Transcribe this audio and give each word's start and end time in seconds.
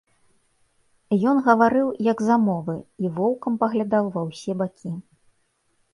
Ён 1.31 1.41
гаварыў, 1.49 1.87
як 2.11 2.19
замовы, 2.29 2.75
і 3.05 3.11
воўкам 3.19 3.53
паглядаў 3.65 4.05
ва 4.17 4.21
ўсе 4.31 4.51
бакі. 4.63 4.91